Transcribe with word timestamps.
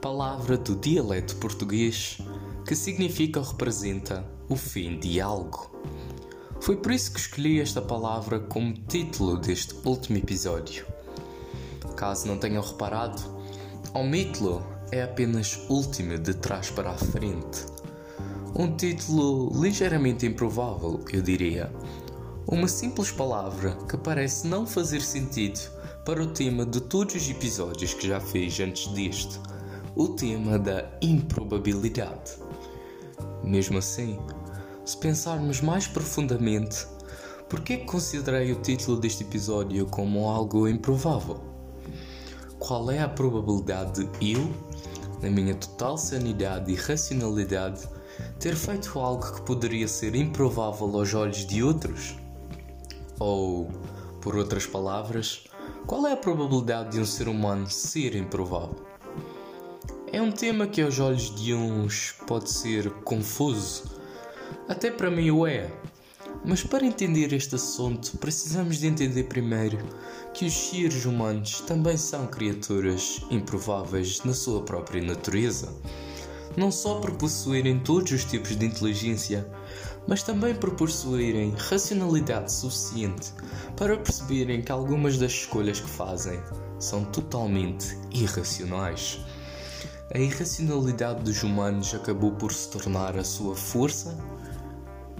palavra 0.00 0.58
do 0.58 0.74
dialeto 0.74 1.36
português 1.36 2.18
que 2.66 2.74
significa 2.74 3.38
ou 3.38 3.46
representa 3.46 4.24
o 4.48 4.56
fim 4.56 4.98
de 4.98 5.20
algo. 5.20 5.70
Foi 6.60 6.76
por 6.76 6.92
isso 6.92 7.12
que 7.12 7.20
escolhi 7.20 7.60
esta 7.60 7.80
palavra 7.80 8.40
como 8.40 8.72
título 8.72 9.36
deste 9.36 9.74
último 9.84 10.18
episódio. 10.18 10.86
Caso 11.96 12.26
não 12.26 12.36
tenham 12.36 12.62
reparado, 12.62 13.22
omítlo 13.94 14.64
é 14.90 15.02
apenas 15.02 15.58
último 15.68 16.18
de 16.18 16.34
trás 16.34 16.70
para 16.70 16.90
a 16.90 16.98
frente. 16.98 17.66
Um 18.54 18.76
título 18.76 19.50
ligeiramente 19.60 20.26
improvável, 20.26 21.00
eu 21.12 21.22
diria. 21.22 21.72
Uma 22.46 22.66
simples 22.66 23.10
palavra 23.10 23.76
que 23.88 23.96
parece 23.96 24.46
não 24.48 24.66
fazer 24.66 25.00
sentido 25.00 25.60
para 26.04 26.22
o 26.22 26.26
tema 26.26 26.66
de 26.66 26.80
todos 26.80 27.14
os 27.14 27.30
episódios 27.30 27.94
que 27.94 28.08
já 28.08 28.20
fiz 28.20 28.58
antes 28.58 28.88
deste, 28.88 29.40
o 29.94 30.08
tema 30.08 30.58
da 30.58 30.90
improbabilidade. 31.00 32.32
Mesmo 33.44 33.78
assim, 33.78 34.18
se 34.84 34.96
pensarmos 34.96 35.60
mais 35.60 35.86
profundamente, 35.86 36.84
por 37.48 37.60
que 37.60 37.78
considerei 37.78 38.50
o 38.50 38.56
título 38.56 38.98
deste 38.98 39.22
episódio 39.22 39.86
como 39.86 40.28
algo 40.28 40.68
improvável? 40.68 41.40
Qual 42.58 42.90
é 42.90 43.00
a 43.00 43.08
probabilidade 43.08 44.04
de 44.04 44.32
eu, 44.32 44.52
na 45.22 45.30
minha 45.30 45.54
total 45.54 45.96
sanidade 45.96 46.72
e 46.72 46.74
racionalidade, 46.74 47.88
ter 48.40 48.56
feito 48.56 48.98
algo 48.98 49.32
que 49.32 49.42
poderia 49.42 49.86
ser 49.86 50.16
improvável 50.16 50.98
aos 50.98 51.14
olhos 51.14 51.46
de 51.46 51.62
outros? 51.62 52.16
Ou, 53.24 53.70
por 54.20 54.34
outras 54.34 54.66
palavras, 54.66 55.44
qual 55.86 56.04
é 56.08 56.12
a 56.12 56.16
probabilidade 56.16 56.90
de 56.90 57.00
um 57.00 57.04
ser 57.04 57.28
humano 57.28 57.70
ser 57.70 58.16
improvável? 58.16 58.84
É 60.12 60.20
um 60.20 60.32
tema 60.32 60.66
que 60.66 60.82
aos 60.82 60.98
olhos 60.98 61.32
de 61.32 61.54
uns 61.54 62.16
pode 62.26 62.50
ser 62.50 62.90
confuso, 63.04 63.84
até 64.68 64.90
para 64.90 65.08
mim 65.08 65.30
o 65.30 65.46
é. 65.46 65.70
Mas 66.44 66.64
para 66.64 66.84
entender 66.84 67.32
este 67.32 67.54
assunto, 67.54 68.18
precisamos 68.18 68.80
de 68.80 68.88
entender 68.88 69.22
primeiro 69.28 69.78
que 70.34 70.44
os 70.44 70.52
seres 70.52 71.04
humanos 71.04 71.60
também 71.60 71.96
são 71.96 72.26
criaturas 72.26 73.24
improváveis 73.30 74.24
na 74.24 74.34
sua 74.34 74.62
própria 74.62 75.00
natureza 75.00 75.72
não 76.56 76.70
só 76.70 77.00
por 77.00 77.12
possuírem 77.12 77.80
todos 77.80 78.12
os 78.12 78.24
tipos 78.24 78.56
de 78.56 78.66
inteligência, 78.66 79.46
mas 80.06 80.22
também 80.22 80.54
por 80.54 80.72
possuírem 80.72 81.54
racionalidade 81.56 82.52
suficiente 82.52 83.32
para 83.76 83.96
perceberem 83.96 84.62
que 84.62 84.72
algumas 84.72 85.16
das 85.18 85.32
escolhas 85.32 85.80
que 85.80 85.88
fazem 85.88 86.40
são 86.78 87.04
totalmente 87.04 87.96
irracionais. 88.10 89.20
A 90.14 90.18
irracionalidade 90.18 91.22
dos 91.22 91.42
humanos 91.42 91.94
acabou 91.94 92.32
por 92.32 92.52
se 92.52 92.68
tornar 92.70 93.16
a 93.16 93.24
sua 93.24 93.54
força 93.54 94.18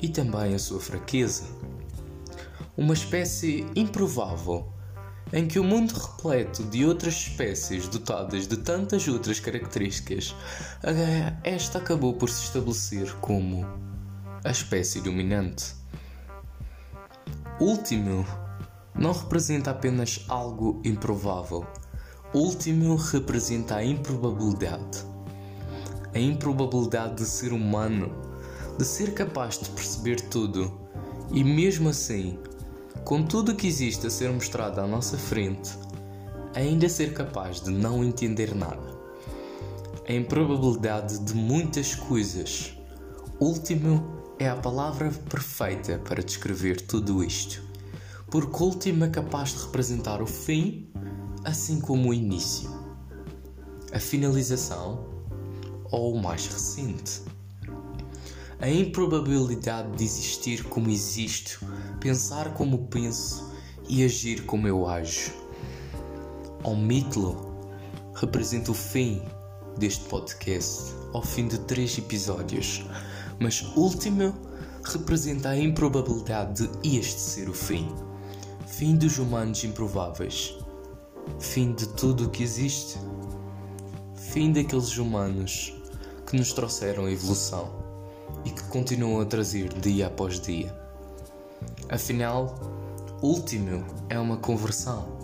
e 0.00 0.08
também 0.08 0.54
a 0.54 0.58
sua 0.58 0.80
fraqueza. 0.80 1.44
Uma 2.76 2.94
espécie 2.94 3.66
improvável 3.74 4.72
em 5.32 5.46
que 5.46 5.58
o 5.58 5.64
mundo 5.64 5.92
repleto 5.92 6.62
de 6.64 6.84
outras 6.84 7.14
espécies 7.14 7.86
dotadas 7.88 8.46
de 8.46 8.56
tantas 8.56 9.06
outras 9.08 9.38
características, 9.40 10.34
esta 11.44 11.78
acabou 11.78 12.14
por 12.14 12.30
se 12.30 12.44
estabelecer 12.44 13.12
como 13.16 13.66
a 14.44 14.50
espécie 14.50 15.00
dominante. 15.00 15.74
Último 17.60 18.24
não 18.94 19.12
representa 19.12 19.70
apenas 19.70 20.24
algo 20.28 20.80
improvável. 20.84 21.66
Último 22.32 22.96
representa 22.96 23.76
a 23.76 23.84
improbabilidade. 23.84 25.04
A 26.14 26.18
improbabilidade 26.18 27.16
de 27.16 27.24
ser 27.24 27.52
humano, 27.52 28.10
de 28.78 28.84
ser 28.84 29.12
capaz 29.12 29.58
de 29.58 29.68
perceber 29.70 30.20
tudo 30.22 30.88
e 31.32 31.44
mesmo 31.44 31.90
assim 31.90 32.38
com 33.08 33.22
tudo 33.22 33.52
o 33.52 33.54
que 33.56 33.66
existe 33.66 34.06
a 34.06 34.10
ser 34.10 34.30
mostrado 34.30 34.82
à 34.82 34.86
nossa 34.86 35.16
frente, 35.16 35.70
ainda 36.54 36.90
ser 36.90 37.14
capaz 37.14 37.58
de 37.58 37.70
não 37.70 38.04
entender 38.04 38.54
nada. 38.54 38.98
A 40.06 40.12
improbabilidade 40.12 41.18
de 41.20 41.32
muitas 41.32 41.94
coisas. 41.94 42.76
Último 43.40 44.34
é 44.38 44.46
a 44.46 44.56
palavra 44.56 45.10
perfeita 45.30 45.98
para 46.00 46.22
descrever 46.22 46.82
tudo 46.82 47.24
isto, 47.24 47.62
porque 48.30 48.62
último 48.62 49.06
é 49.06 49.08
capaz 49.08 49.54
de 49.54 49.62
representar 49.62 50.20
o 50.20 50.26
fim, 50.26 50.92
assim 51.44 51.80
como 51.80 52.10
o 52.10 52.14
início, 52.14 52.68
a 53.90 53.98
finalização 53.98 55.08
ou 55.90 56.12
o 56.12 56.22
mais 56.22 56.46
recente 56.46 57.22
a 58.60 58.68
improbabilidade 58.68 59.96
de 59.96 60.04
existir 60.04 60.64
como 60.64 60.90
existo, 60.90 61.64
pensar 62.00 62.54
como 62.54 62.88
penso 62.88 63.52
e 63.88 64.04
agir 64.04 64.44
como 64.46 64.66
eu 64.66 64.88
ajo. 64.88 65.32
Omito-lo 66.64 67.56
representa 68.14 68.72
o 68.72 68.74
fim 68.74 69.22
deste 69.78 70.04
podcast, 70.06 70.92
ao 71.12 71.22
fim 71.22 71.46
de 71.46 71.56
três 71.60 71.96
episódios, 71.98 72.84
mas 73.38 73.62
último 73.76 74.34
representa 74.82 75.50
a 75.50 75.58
improbabilidade 75.58 76.66
de 76.66 76.98
este 76.98 77.20
ser 77.20 77.48
o 77.48 77.54
fim. 77.54 77.88
Fim 78.66 78.96
dos 78.96 79.18
humanos 79.18 79.62
improváveis. 79.62 80.54
Fim 81.38 81.74
de 81.74 81.86
tudo 81.90 82.26
o 82.26 82.30
que 82.30 82.42
existe. 82.42 82.98
Fim 84.16 84.50
daqueles 84.50 84.98
humanos 84.98 85.72
que 86.26 86.36
nos 86.36 86.52
trouxeram 86.52 87.06
a 87.06 87.12
evolução 87.12 87.77
e 88.44 88.50
que 88.50 88.62
continuam 88.64 89.20
a 89.20 89.26
trazer 89.26 89.68
dia 89.80 90.06
após 90.06 90.40
dia. 90.40 90.74
Afinal, 91.88 92.58
último 93.22 93.84
é 94.08 94.18
uma 94.18 94.36
conversão. 94.36 95.18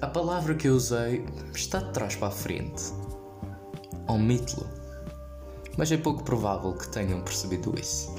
A 0.00 0.06
palavra 0.06 0.54
que 0.54 0.68
eu 0.68 0.74
usei 0.74 1.24
está 1.54 1.80
de 1.80 1.92
trás 1.92 2.14
para 2.14 2.28
a 2.28 2.30
frente. 2.30 2.92
Omito-lo. 4.06 4.66
Mas 5.76 5.92
é 5.92 5.96
pouco 5.96 6.22
provável 6.24 6.72
que 6.72 6.88
tenham 6.88 7.20
percebido 7.20 7.74
isso. 7.78 8.14